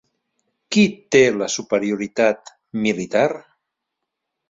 [0.75, 0.85] Qui
[1.17, 2.53] té la superioritat
[2.89, 3.29] militar?